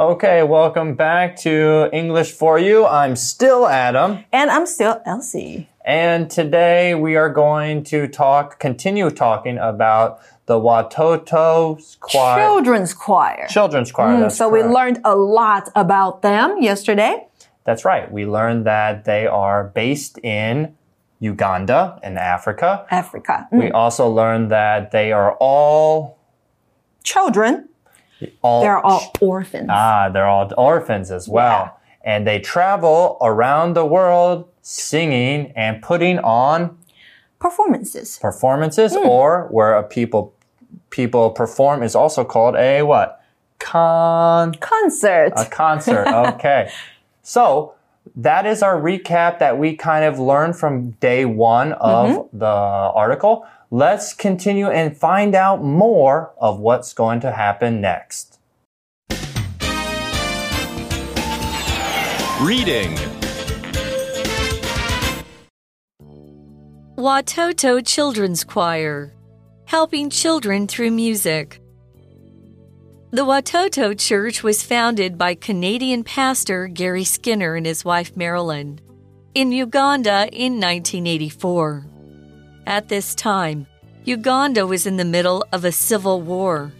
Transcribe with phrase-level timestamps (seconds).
[0.00, 2.86] Okay, welcome back to English for You.
[2.86, 4.24] I'm still Adam.
[4.32, 5.68] And I'm still Elsie.
[5.84, 12.38] And today we are going to talk, continue talking about the Watoto choir.
[12.38, 13.46] Children's choir.
[13.50, 14.24] Children's choir.
[14.24, 17.28] Mm, so we learned a lot about them yesterday.
[17.64, 18.10] That's right.
[18.10, 20.74] We learned that they are based in
[21.18, 22.86] Uganda in Africa.
[22.90, 23.46] Africa.
[23.52, 23.64] Mm.
[23.64, 26.16] We also learned that they are all
[27.02, 27.69] Children,
[28.42, 29.68] all they're all orphans.
[29.70, 31.76] Ah, they're all orphans as well.
[32.02, 36.78] And they travel around the world singing and putting on
[37.38, 38.18] Performances.
[38.20, 40.34] performances or where a people
[40.90, 43.22] people perform is also called a what?
[43.58, 45.32] Con Concert.
[45.36, 46.06] a concert.
[46.34, 46.70] Okay.
[47.22, 47.74] so
[48.16, 52.38] that is our recap that we kind of learned from day one of mm-hmm.
[52.38, 53.46] the article.
[53.70, 58.38] Let's continue and find out more of what's going to happen next.
[62.40, 62.96] Reading.
[66.96, 69.14] Watoto Children's Choir,
[69.66, 71.59] helping children through music.
[73.12, 78.80] The Watoto Church was founded by Canadian pastor Gary Skinner and his wife Marilyn
[79.34, 81.86] in Uganda in 1984.
[82.68, 83.66] At this time,
[84.04, 86.72] Uganda was in the middle of a civil war.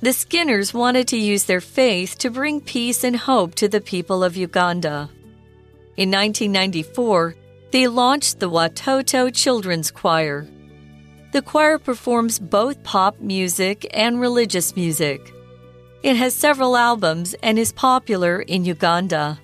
[0.00, 4.24] The Skinners wanted to use their faith to bring peace and hope to the people
[4.24, 5.10] of Uganda.
[5.94, 7.36] In 1994,
[7.70, 10.48] they launched the Watoto Children's Choir.
[11.32, 15.34] The choir performs both pop music and religious music.
[16.02, 19.38] It has several albums and is popular in Uganda.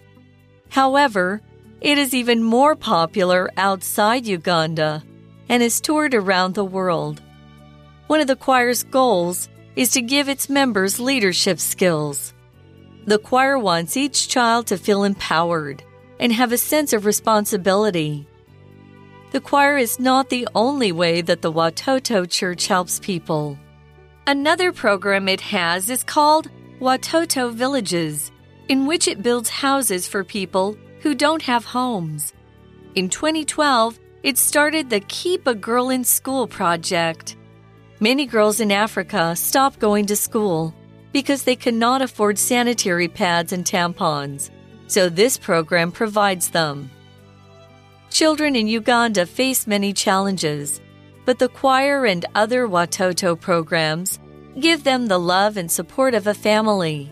[0.71, 1.43] However,
[1.83, 5.05] it is even more popular outside Uganda
[5.51, 7.21] and is toured around the world.
[8.07, 12.33] One of the choir's goals is to give its members leadership skills.
[13.05, 15.83] The choir wants each child to feel empowered
[16.19, 18.27] and have a sense of responsibility.
[19.33, 23.59] The choir is not the only way that the Watoto Church helps people.
[24.29, 26.51] Another program it has is called
[26.81, 28.33] Watoto Villages,
[28.67, 32.33] in which it builds houses for people who don't have homes.
[32.97, 37.37] In 2012, it started the Keep a Girl in School project.
[38.01, 40.75] Many girls in Africa stop going to school
[41.13, 44.51] because they cannot afford sanitary pads and tampons,
[44.89, 46.91] so this program provides them.
[48.11, 50.81] Children in Uganda face many challenges,
[51.27, 54.19] but the choir and other Watoto programs
[54.59, 57.11] give them the love and support of a family.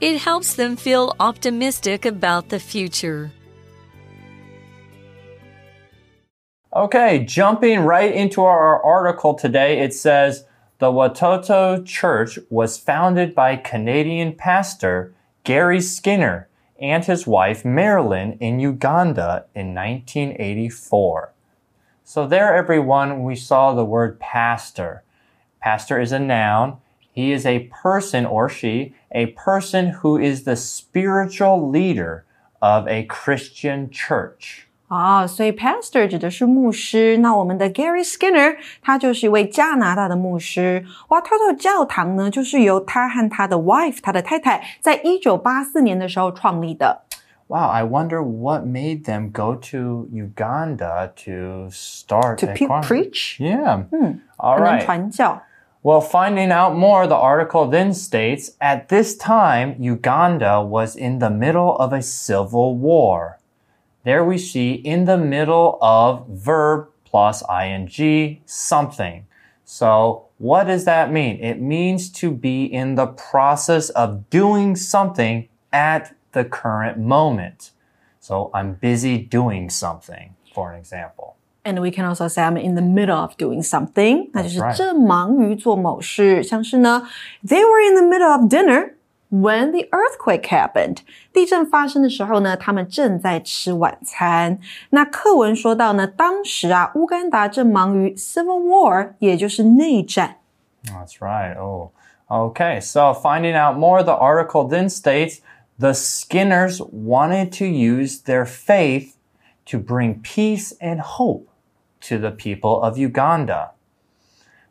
[0.00, 3.32] It helps them feel optimistic about the future.
[6.74, 10.44] Okay, jumping right into our article today, it says
[10.78, 16.48] the Watoto Church was founded by Canadian pastor Gary Skinner
[16.78, 21.32] and his wife Marilyn in Uganda in 1984.
[22.05, 25.03] So, there, everyone, we saw the word pastor.
[25.61, 26.77] Pastor is a noun.
[27.13, 32.23] He is a person or she, a person who is the spiritual leader
[32.61, 34.67] of a Christian church.
[34.87, 37.17] 啊，所以 pastor 指的是牧师。
[37.17, 40.85] 那我们的 Gary Skinner 他就是一位加拿大的牧师。
[41.07, 47.03] Watoto 教堂呢，就是由他和他的 wife 他的太太在一九八四年的时候创立的。
[47.48, 53.38] wow, I wonder what made them go to Uganda to start to pe- preach.
[53.38, 53.84] Yeah.
[53.92, 54.20] Mm.
[54.38, 54.80] All right.
[55.82, 61.30] Well, finding out more, the article then states at this time, Uganda was in the
[61.30, 63.38] middle of a civil war.
[64.02, 69.26] There we see in the middle of verb plus ing something.
[69.64, 71.38] So what does that mean?
[71.40, 77.71] It means to be in the process of doing something at the current moment.
[78.19, 81.35] So, I'm busy doing something, for an example.
[81.63, 84.75] And we can also say I'm in the middle of doing something，那就是 right.
[84.75, 86.41] 正忙于做某事。
[86.41, 87.07] 像是呢，
[87.45, 88.93] They were in the middle of dinner
[89.29, 90.97] when the earthquake happened。
[91.31, 94.59] 地震发生的时候呢，他们正在吃晚餐。
[94.89, 100.37] 那课文说到呢，当时啊，乌干达正忙于 civil war，也就是内战。
[100.85, 101.55] That's right.
[101.59, 101.91] Oh,
[102.27, 102.81] okay.
[102.81, 105.41] So finding out more, the article then states
[105.78, 109.16] the Skinners wanted to use their faith
[109.66, 111.50] to bring peace and hope
[112.00, 113.72] to the people of Uganda.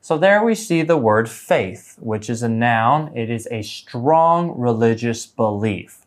[0.02, 3.12] So there we see the word faith, which is a noun.
[3.16, 6.06] It is a strong religious belief.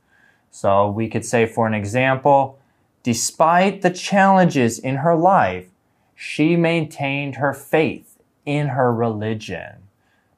[0.51, 2.59] So we could say, for an example,
[3.03, 5.67] despite the challenges in her life,
[6.15, 9.75] she maintained her faith in her religion.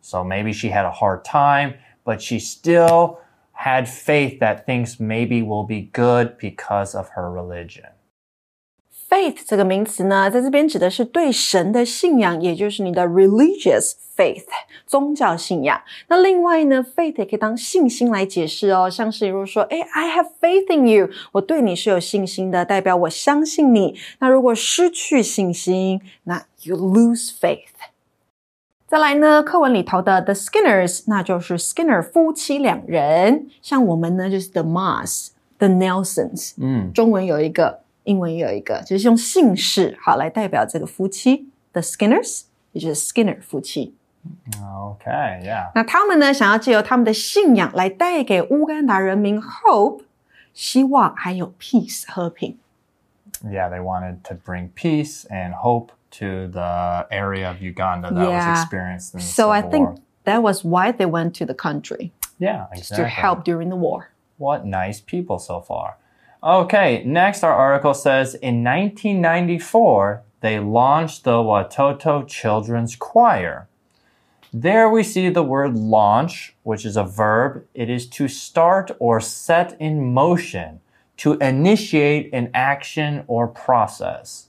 [0.00, 1.74] So maybe she had a hard time,
[2.04, 3.20] but she still
[3.65, 7.91] had faith that things maybe will be good because of her religion.
[9.07, 14.45] faith 这个名词呢，在这边指的是对神的信仰，也就是你的 religious faith
[14.87, 15.81] 宗教信仰。
[16.07, 23.95] 那另外呢，faith 也可以当信心来解释哦，像是如果说，哎，I have faith in you，我对你是有信心的，代表我相信你。
[24.19, 27.67] 那如果失去信心，那 you lose faith。
[28.89, 33.47] 再来呢，课文里头的 The Skinners，那就是 Skinner 夫妻两人。
[33.61, 36.53] 像我们呢，就是 The Moss，The Nelsons。
[36.57, 42.43] 嗯，中文有一个，英文也有一个，就是用姓氏好来代表这个夫妻，The Skinners，
[42.73, 43.95] 也就是 Skinner 夫妻。
[44.59, 45.71] Okay, yeah.
[45.75, 50.01] 那他们呢，想要借由他们的信仰来带给乌干达人民 hope，
[50.53, 52.57] 希望还有 peace 和平。
[53.43, 58.50] Yeah, they wanted to bring peace and hope to the area of Uganda that Yeah.
[58.50, 59.98] was experienced in the So I think war.
[60.24, 63.04] that was why they went to the country Yeah, exactly.
[63.04, 64.10] to help during the war.
[64.38, 65.96] What nice people so far.
[66.42, 73.68] Okay, next our article says in 1994, they launched the Watoto Children's Choir.
[74.52, 77.64] There we see the word launch, which is a verb.
[77.74, 80.80] It is to start or set in motion,
[81.18, 84.46] to initiate an action or process.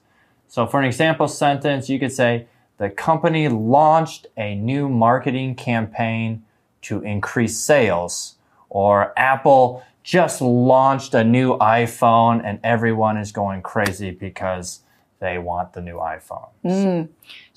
[0.51, 2.45] So, for an example sentence, you could say,
[2.77, 6.43] The company launched a new marketing campaign
[6.81, 8.35] to increase sales.
[8.69, 14.81] Or Apple just launched a new iPhone and everyone is going crazy because
[15.19, 16.49] they want the new iPhone.
[16.63, 17.03] Hmm.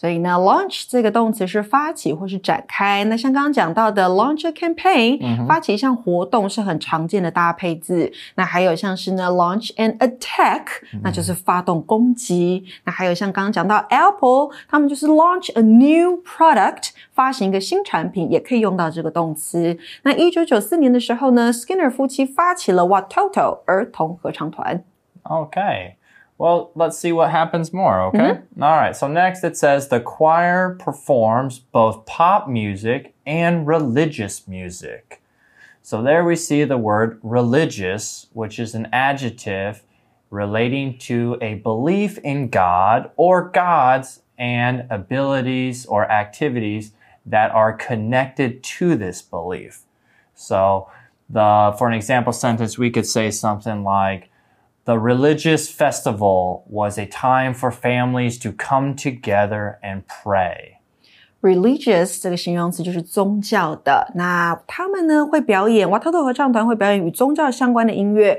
[0.05, 3.03] 所以呢，launch 这个动词是发起或是展开。
[3.05, 8.13] 那像刚刚讲到的 launch a campaign，、发起一项活动是很常见的搭配字。
[8.35, 10.67] 那还有像是呢 launch an attack，、
[11.03, 12.65] 那就是发动攻击。
[12.85, 19.79] 那还有像刚刚讲到 Apple，他们就是 launch a new product，发行一个新产品，也可以用到这个动词。
[20.03, 24.85] 那一九九四年的时候呢，Skinner 夫妻发起了 Watoto 儿童合唱团。
[25.23, 25.95] Okay.
[26.37, 28.19] Well, let's see what happens more, okay?
[28.19, 28.63] Mm-hmm.
[28.63, 28.97] All right.
[28.97, 35.23] So next it says the choir performs both pop music and religious music.
[35.83, 39.83] So there we see the word religious, which is an adjective
[40.31, 46.93] relating to a belief in God or gods and abilities or activities
[47.25, 49.83] that are connected to this belief.
[50.35, 50.91] So
[51.31, 54.31] the for an example sentence we could say something like
[54.86, 60.80] the religious festival was a time for families to come together and pray.
[61.42, 64.12] religious 这个形容词就是宗教的。
[64.16, 68.38] 那他们呢会表演，瓦特特合唱团会表演与宗教相关的音乐。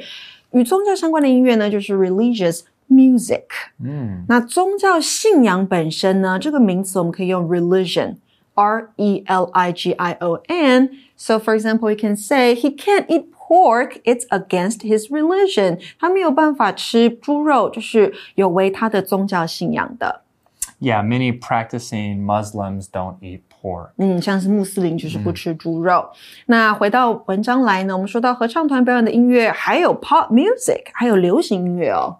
[0.52, 3.44] 与宗教相关的音乐呢，就是 religious music。
[3.82, 13.06] 嗯那宗教信仰本身呢，这个名词我们可以用 religion，R E L I G I O N。So for example, we can say he can't
[13.06, 15.78] eat pork; it's against his religion.
[15.98, 20.22] 他没有办法吃猪肉，就是有违他的宗教信仰的。
[20.80, 23.90] Yeah, many practicing Muslims don't eat pork.
[23.98, 26.08] 嗯，像是穆斯林就是不吃猪肉。
[26.46, 32.16] 那回到文章来呢，我们说到合唱团表演的音乐，还有 pop music，还有流行音乐哦。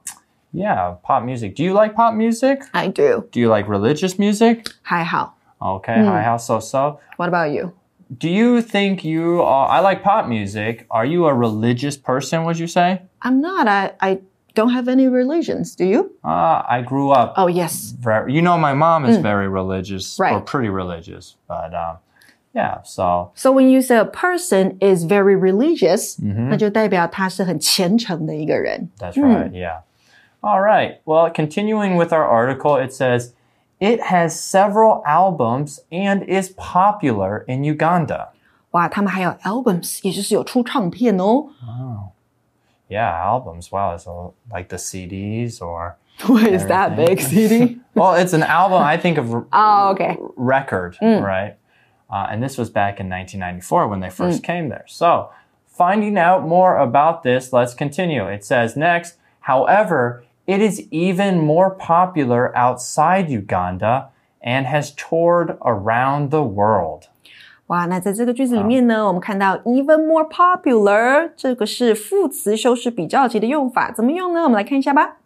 [0.53, 1.57] Yeah, pop music.
[1.57, 2.67] Do you like pop music?
[2.73, 4.65] I do， Do you like religious music?
[4.83, 5.37] 还好。
[5.59, 6.99] Okay, hi, how so so?
[7.17, 7.71] What about you？
[8.19, 9.69] Do you think you are?
[9.69, 10.87] I like pop music.
[10.91, 12.45] Are you a religious person?
[12.45, 13.03] Would you say?
[13.23, 13.69] I'm not.
[13.69, 14.19] I I
[14.55, 15.77] don't have any religions.
[15.77, 16.11] Do you?
[16.25, 17.95] Uh, I grew up Oh yes.
[18.01, 18.33] very.
[18.35, 20.45] You know, my mom is very religious or Right.
[20.47, 21.99] pretty religious, but um,
[22.53, 22.83] yeah.
[22.83, 28.91] So So when you say a person is very religious，、那就代表他是很虔诚的一个人。
[28.99, 29.83] That's right, yeah.
[30.43, 30.99] All right.
[31.05, 33.34] Well, continuing with our article, it says
[33.81, 38.29] it has several albums and is popular in Uganda.
[38.73, 41.47] 哇，他们还有 albums，也就是有出唱片哦。
[42.89, 43.71] Yeah, albums.
[43.71, 45.95] Wow, so like the CDs or
[46.27, 47.81] What is that big CD?
[47.95, 48.83] well, it's an album.
[48.83, 50.19] I think of oh, okay.
[50.37, 51.57] record, right?
[52.11, 54.85] Uh, and this was back in 1994 when they first came there.
[54.87, 55.31] So,
[55.69, 58.27] finding out more about this, let's continue.
[58.27, 64.09] It says next, however, it is even more popular outside Uganda
[64.41, 67.05] and has toured around the world.
[67.67, 74.43] 哇，那在这个句子里面呢，我们看到 even more popular 这个是副词修饰比较级的用法，怎么用呢？
[74.43, 75.19] 我们来看一下吧。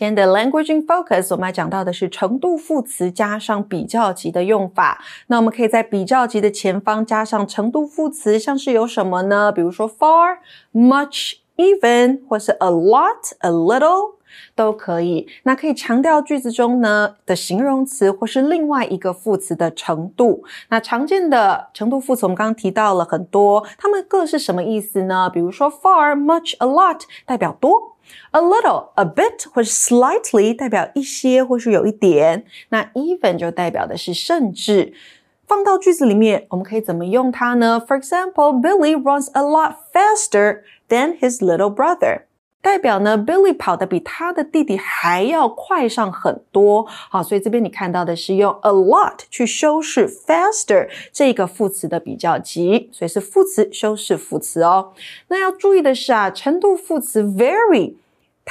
[0.00, 5.04] 今天的 Language in Focus，我们要讲到的是程度副词加上比较级的用法。
[5.26, 9.52] 那我们可以在比较级的前方加上程度副词，像是有什么呢？
[9.52, 10.38] 比如说 far、
[10.72, 14.14] much、even，或是 a lot、a little。
[14.54, 15.26] 都可以。
[15.42, 20.44] 那可以强调句子中呢的形容词或是另外一个副词的程度。
[20.68, 25.28] 那常见的程度副词我们刚刚提到了很多，它们各是什么意思呢？
[25.28, 27.89] 比如说 far、much、a lot 代表多。
[28.31, 34.93] A little, a bit 或是 slightly 代表一些或是有一点，那 even 就代表的是甚至。
[35.47, 37.79] 放到句子里面，我们可以怎么用它呢？
[37.87, 42.23] For example, Billy runs a lot faster than his little brother.
[42.62, 46.86] 代表呢，Billy 跑得比他的弟弟还要快上很多。
[46.86, 54.92] 好，所以这边你看到的是用 a lot 去修饰 faster 这个副词的比较级，所以是副词修饰副词哦。
[55.28, 57.94] 那要注意的是啊，程度副词 very。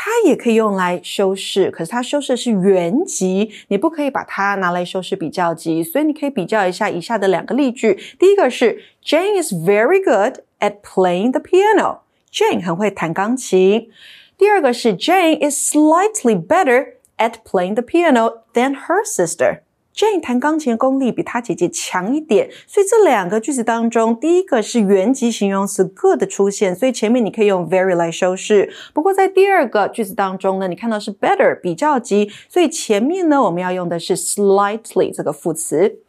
[0.02, 5.84] 它也可以用来修饰，可是它修饰的是原级，你不可以把它拿来修饰比较级。
[5.84, 8.00] 所以你可以比较一下以下的两个例句。
[8.18, 12.00] 第一个是 Jane is very good at playing the piano。
[12.32, 13.90] Jane 很会弹钢琴。
[14.38, 19.62] 第二个是 Jane is slightly better at playing the piano than her sister。
[19.94, 28.72] Jane 弹钢琴的功力比她姐姐强一点，所以这两个句子当中，第一个是原级形容词 good 的出现，所以前面你可以用 very 来修饰。
[28.94, 36.00] 不过在第二个句子当中呢，你看到是 better 比较级，所以前面呢我们要用的是 slightly 这个副词。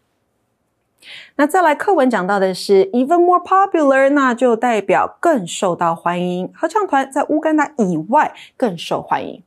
[1.35, 9.43] 那再来课文讲到的是 even more popular，那就代表更受到欢迎，合唱团在乌干达以外更受欢迎。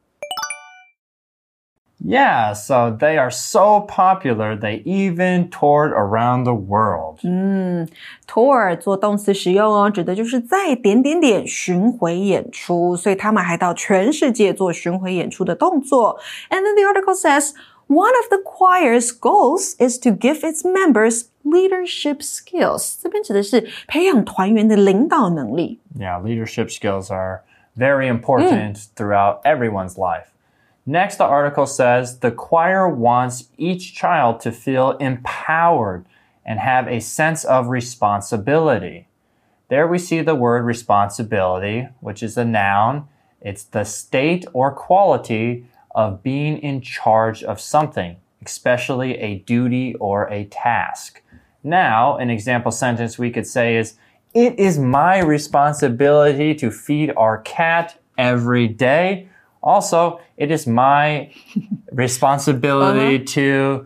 [2.00, 7.18] Yeah, so they are so popular they even toured around the world.
[7.24, 7.88] 嗯，
[8.24, 16.20] tour 做动词使用哦，指的就是在点点点巡回演出，所以他们还到全世界做巡回演出的动作。
[16.50, 17.50] And then the article says
[17.88, 23.00] one of the choir's goals is to give its members leadership skills.
[23.02, 25.80] 这边指的是培养团员的领导能力。
[25.98, 27.42] Yeah, leadership skills are
[27.76, 30.26] very important throughout everyone's life.
[30.86, 36.04] Next, the article says the choir wants each child to feel empowered
[36.44, 39.06] and have a sense of responsibility.
[39.68, 43.06] There we see the word responsibility, which is a noun.
[43.40, 50.29] It's the state or quality of being in charge of something, especially a duty or
[50.29, 51.21] a task.
[51.63, 53.95] Now, an example sentence we could say is,
[54.33, 59.29] It is my responsibility to feed our cat every day.
[59.61, 61.31] Also, it is my
[61.91, 63.33] responsibility uh -huh.
[63.33, 63.85] to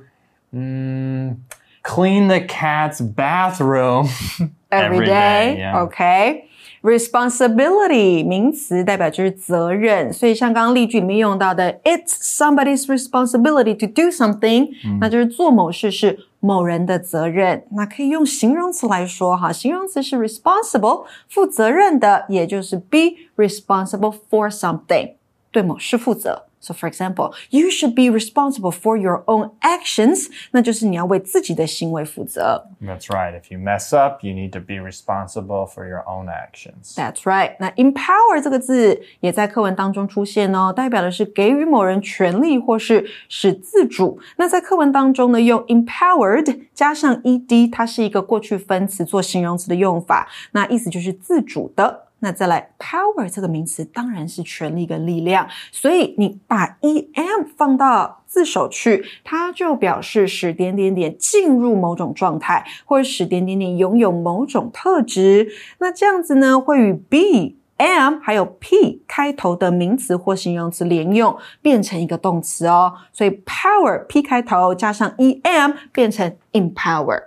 [0.53, 1.35] mm,
[1.83, 5.53] clean the cat's bathroom every, every day.
[5.53, 5.83] day yeah.
[5.83, 6.46] Okay.
[6.81, 17.65] Responsibility 名词代表就是责任，所以像刚刚例句里面用到的，It's somebody's responsibility to do something，、嗯、那就是做某事是某人的责任。
[17.71, 25.13] 那可以用形容词来说哈，形容词是 responsible，负责任的，也就是 be responsible for something。
[25.51, 26.46] 对某事负责。
[26.64, 30.28] So, for example, you should be responsible for your own actions.
[30.52, 32.68] 那就是你要为自己的行为负责。
[32.80, 33.32] That's right.
[33.36, 36.94] If you mess up, you need to be responsible for your own actions.
[36.94, 37.56] That's right.
[37.58, 44.20] 那 empower 这个字也在课文当中出现哦，代表的是给予某人权利或是使自主。
[44.36, 52.04] 那在课文当中呢，用 empowered 加上 ed，它是一个过去分词做形容词的用法，那意思就是自主的。
[52.19, 65.47] 那再来，power 这个名词当然是权力跟力量，所以你把 e m 放到字首去，它就表示使点点点进入某种状态，或者使点点点拥有某种特质。
[65.77, 72.95] 那这样子呢，会与 b m 还有 p 开头的名词或形容词连用，变成一个动词哦。
[73.13, 77.25] 所以 power p 开头加上 e m 变成 empower。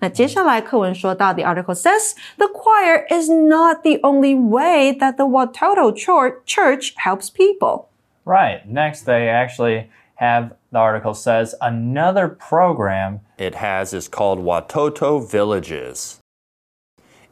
[0.00, 7.30] 那接下来课文说到，the article says the choir is not the only way that the Watoto church helps
[7.30, 7.86] people.
[8.24, 8.66] Right.
[8.66, 16.18] Next, they actually have the article says another program it has is called Watoto Villages,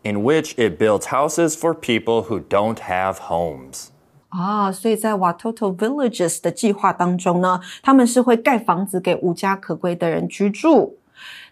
[0.02, 3.88] in which it builds houses for people who don't have homes.
[4.30, 10.98] 啊，所以在 Watoto Villages 的计划当中呢，他们是会盖房子给无家可归的人居住。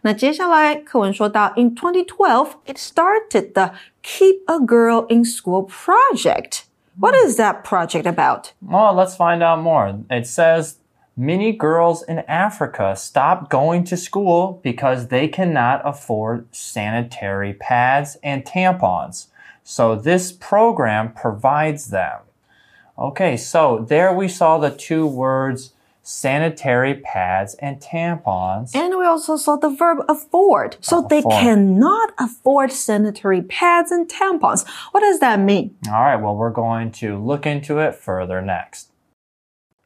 [0.05, 6.65] 那接下来课文说到，in 2012 it started the Keep a Girl in School project.
[6.99, 8.53] What is that project about?
[8.61, 10.01] Well, let's find out more.
[10.11, 10.75] It says
[11.17, 18.45] many girls in Africa stop going to school because they cannot afford sanitary pads and
[18.45, 19.29] tampons.
[19.63, 22.21] So this program provides them.
[22.99, 25.73] Okay, so there we saw the two words
[26.08, 28.76] sanitary pads and tampons.
[28.76, 30.78] And we also saw the verb afford.
[30.80, 31.10] So afford.
[31.10, 34.68] they cannot afford sanitary pads and tampons.
[34.92, 35.76] What does that mean?
[35.88, 38.92] All right, well, we're going to look into it further next.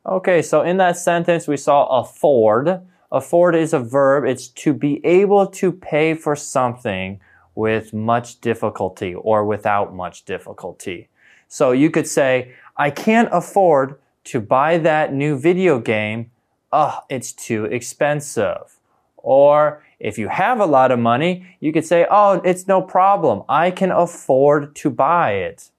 [0.05, 2.81] Okay, so in that sentence, we saw afford.
[3.13, 4.25] Afford is a verb.
[4.25, 7.21] It's to be able to pay for something
[7.55, 11.07] with much difficulty or without much difficulty.
[11.47, 13.95] So you could say, I can't afford
[14.29, 16.29] to buy that new video game.
[16.71, 18.77] Ugh, it's too expensive.
[19.17, 23.43] Or if you have a lot of money, you could say, oh, it's no problem.
[23.49, 25.71] I can afford to buy it.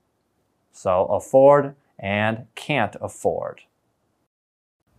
[0.73, 3.61] So afford and can't afford.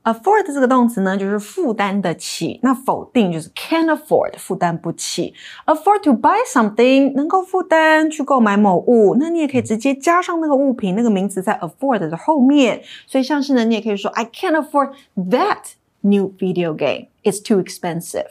[0.04, 2.60] Afford 这个动词呢，就是负担得起。
[2.64, 5.34] 那否定就是 can't afford，负担不起。
[5.66, 9.16] afford to buy something，能够负担去购买某物。
[9.20, 12.82] 那你也可以直接加上那个物品那个名词在 afford 的后面。
[13.06, 17.09] 所以像是呢，你也可以说 I can't afford that new video game.
[17.23, 18.31] It's too expensive.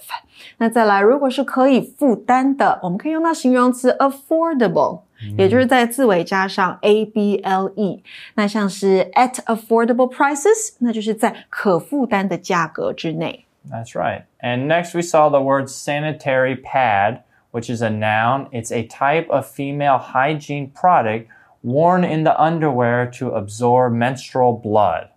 [0.57, 5.01] 那再来，如果是可以负担的，我们可以用到形容词 affordable。
[5.37, 8.03] 也就是在字尾加上 a b l e，
[8.35, 13.45] 那像是 at affordable prices，那就是在可负担的价格之内。
[13.71, 14.23] That's right.
[14.41, 18.47] And next we saw the word sanitary pad, which is a noun.
[18.51, 21.27] It's a type of female hygiene product
[21.63, 25.07] worn in the underwear to absorb menstrual blood.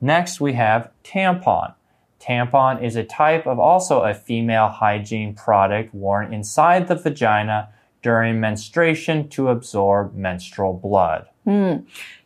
[0.00, 0.06] Hmm?
[0.06, 1.74] Next we have tampon.
[2.20, 7.68] Tampon is a type of also a female hygiene product worn inside the vagina
[8.02, 11.26] during menstruation to absorb menstrual blood.
[11.44, 11.84] 嗯，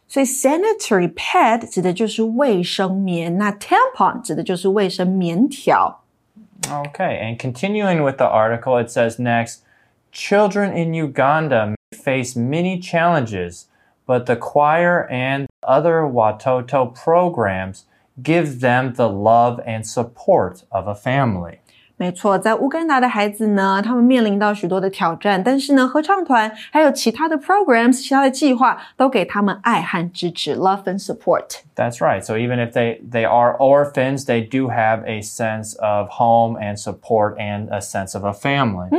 [0.09, 6.03] 所以 sanitary pad 指的就是卫生棉，那 tampon 指的就是卫生棉条。
[6.63, 9.59] Okay, and continuing with the article, it says next
[10.13, 13.65] Children in Uganda face many challenges,
[14.09, 17.85] but the choir and other Watoto programs
[18.23, 21.59] give them the love and support of a family.
[21.97, 32.21] 没错，在乌干达的孩子呢，他们面临到许多的挑战，但是呢，合唱团还有其他的 programs、其他的计划都给他们爱和支持，love and support。That's right.
[32.21, 36.77] So even if they they are orphans, they do have a sense of home and
[36.77, 38.91] support and a sense of a family.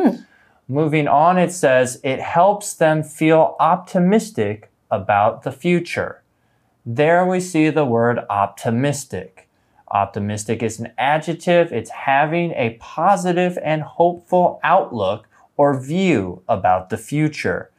[0.68, 6.23] Moving on, it says it helps them feel optimistic about the future.
[6.85, 9.49] There we see the word optimistic.
[9.91, 11.73] Optimistic is an adjective.
[11.73, 17.71] It's having a positive and hopeful outlook or view about the future.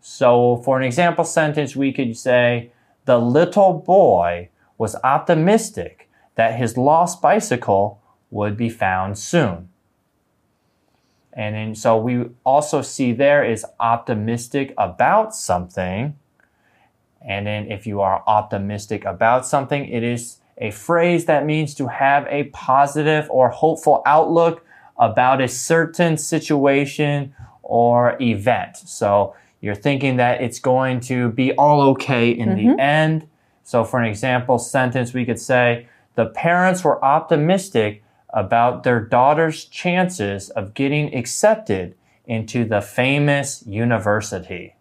[0.00, 2.70] So for an example sentence, we could say,
[3.06, 8.00] the little boy was optimistic that his lost bicycle
[8.30, 9.68] would be found soon.
[11.32, 16.16] And then, so we also see there is optimistic about something.
[17.26, 21.88] And then if you are optimistic about something, it is a phrase that means to
[21.88, 24.64] have a positive or hopeful outlook
[24.98, 28.76] about a certain situation or event.
[28.76, 32.80] So you're thinking that it's going to be all okay in the mm-hmm.
[32.80, 33.28] end.
[33.62, 39.64] So for an example sentence, we could say, the parents were optimistic about their daughter's
[39.64, 41.94] chances of getting accepted
[42.26, 44.73] into the famous university.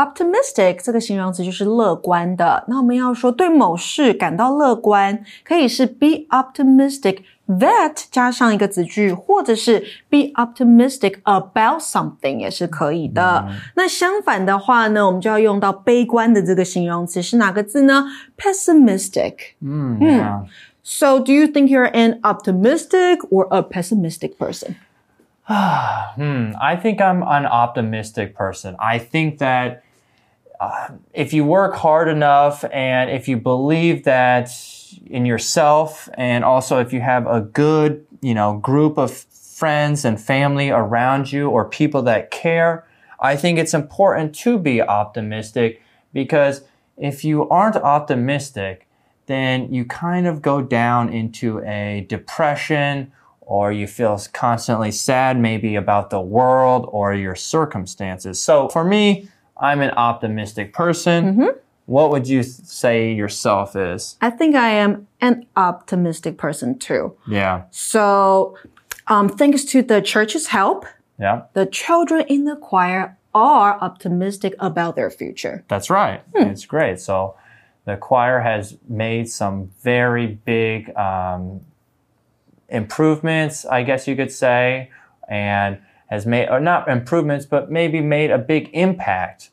[0.00, 2.64] Optimistic 这个形容词就是乐观的。
[2.68, 9.80] 那我们要说对某事感到乐观，可以是 be optimistic that 加上一个子句，或者是
[10.10, 13.48] be optimistic about something 也是可以的。
[13.74, 18.04] 那相反的话呢，我们就要用到悲观的这个形容词是哪个字呢？
[18.36, 19.54] pessimistic。
[19.62, 20.42] Yeah.
[20.82, 24.76] So do you think you're an optimistic or a pessimistic person?
[25.48, 28.74] Hmm, I think I'm an optimistic person.
[28.78, 29.82] I think that
[31.13, 34.49] if you work hard enough and if you believe that
[35.05, 40.19] in yourself and also if you have a good, you know, group of friends and
[40.19, 42.85] family around you or people that care,
[43.19, 45.81] I think it's important to be optimistic
[46.13, 46.63] because
[46.97, 48.87] if you aren't optimistic,
[49.27, 55.75] then you kind of go down into a depression or you feel constantly sad maybe
[55.75, 58.41] about the world or your circumstances.
[58.41, 59.27] So for me,
[59.61, 61.47] I'm an optimistic person.
[61.85, 64.17] What would you say yourself is?
[64.21, 67.15] I think I am an optimistic person too.
[67.27, 67.63] Yeah.
[67.71, 68.57] So,
[69.07, 70.85] um, thanks to the church's help,
[71.19, 71.43] Yeah.
[71.53, 75.63] the children in the choir are optimistic about their future.
[75.67, 76.21] That's right.
[76.33, 76.99] It's great.
[76.99, 77.35] So
[77.85, 81.61] the choir has made some very big um,
[82.69, 84.89] improvements, I guess you could say,
[85.27, 85.77] and
[86.11, 89.49] has made, or not improvements, but maybe made a big impact.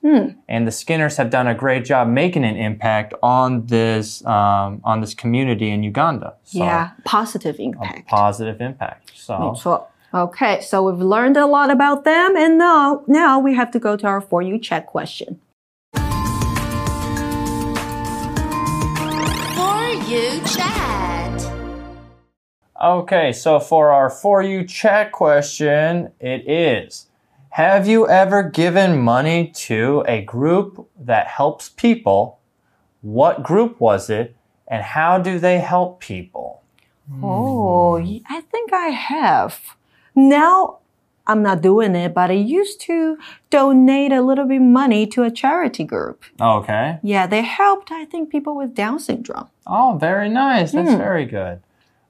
[0.48, 5.00] And the Skinners have done a great job making an impact on this um, on
[5.00, 6.34] this community in Uganda.
[6.44, 8.08] So, yeah, positive impact.
[8.08, 9.12] positive impact.
[9.14, 9.88] So 没错.
[10.12, 13.94] Okay, so we've learned a lot about them, and now now we have to go
[13.96, 15.38] to our for you check question.
[19.54, 21.17] For You chat.
[22.82, 27.06] Okay, so for our For You Chat question, it is
[27.50, 32.38] Have you ever given money to a group that helps people?
[33.00, 34.36] What group was it?
[34.68, 36.62] And how do they help people?
[37.22, 37.96] Oh,
[38.28, 39.58] I think I have.
[40.14, 40.78] Now
[41.26, 43.18] I'm not doing it, but I used to
[43.50, 46.24] donate a little bit of money to a charity group.
[46.40, 46.98] Okay.
[47.02, 49.48] Yeah, they helped, I think, people with Down syndrome.
[49.66, 50.72] Oh, very nice.
[50.72, 50.96] That's hmm.
[50.96, 51.60] very good.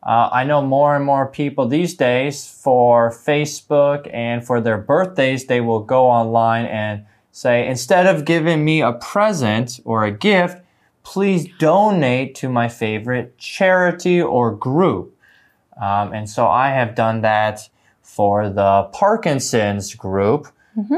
[0.09, 5.45] Uh, I know more and more people these days for Facebook and for their birthdays,
[5.45, 10.63] they will go online and say, instead of giving me a present or a gift,
[11.03, 15.15] please donate to my favorite charity or group.
[15.81, 17.69] Um, and so I have done that
[18.01, 20.47] for the Parkinson's group.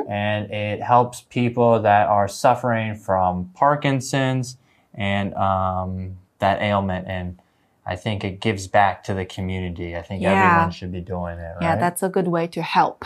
[0.08, 4.56] And it helps people that are suffering from Parkinson's
[4.94, 7.08] and um, that ailment.
[7.08, 7.38] And
[7.90, 9.96] I think it gives back to the community.
[9.96, 10.34] I think Yeah.
[10.34, 11.62] everyone should be doing it, right?
[11.62, 13.04] Yeah, that's a good way to help.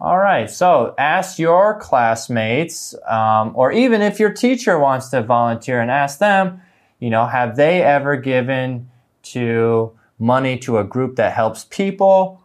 [0.00, 0.48] All right.
[0.50, 6.18] So ask your classmates, um, or even if your teacher wants to volunteer and ask
[6.18, 6.62] them,
[6.98, 8.90] you know, have they ever given
[9.34, 12.40] to money to a group that helps people?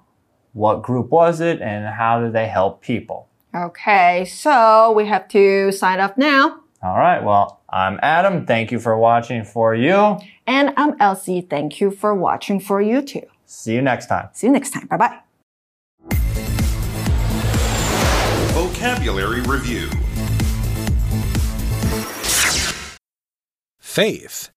[0.52, 3.30] What group was it and how do they help people?
[3.56, 6.60] Okay, so we have to sign off now.
[6.84, 7.24] All right.
[7.24, 8.46] Well, I'm Adam.
[8.46, 10.18] Thank you for watching for you.
[10.46, 11.42] And I'm Elsie.
[11.42, 13.26] Thank you for watching for you too.
[13.46, 14.30] See you next time.
[14.34, 14.88] See you next time.
[14.88, 15.20] Bye bye.
[18.54, 19.90] Vocabulary Review
[23.80, 24.50] Faith.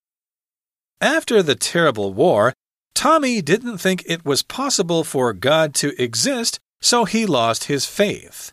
[1.00, 2.54] After the terrible war,
[2.94, 8.52] Tommy didn't think it was possible for God to exist, so he lost his faith.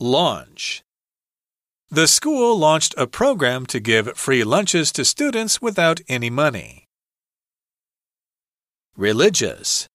[0.00, 0.82] Launch.
[1.90, 6.86] The school launched a program to give free lunches to students without any money.
[8.96, 9.88] Religious.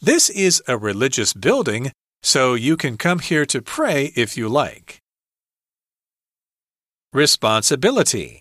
[0.00, 4.98] This is a religious building, so you can come here to pray if you like.
[7.12, 8.40] Responsibility.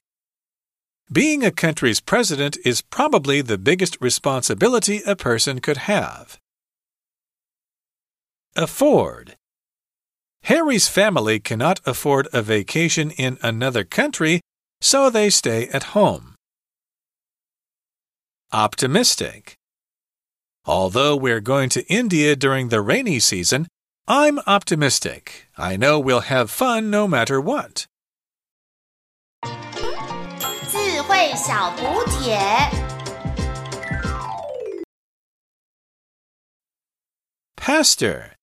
[1.12, 6.38] Being a country's president is probably the biggest responsibility a person could have.
[8.56, 9.36] Afford.
[10.45, 14.41] Harry's family cannot afford a vacation in another country,
[14.81, 16.35] so they stay at home.
[18.53, 19.55] Optimistic.
[20.67, 23.69] Although we're going to India during the rainy season,
[24.07, 25.49] I'm optimistic.
[25.57, 27.87] I know we'll have fun no matter what.
[30.71, 32.39] 智慧小补帖。
[37.57, 38.35] Pastor.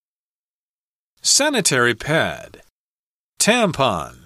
[1.26, 2.62] Sanitary pad.
[3.40, 4.25] Tampon.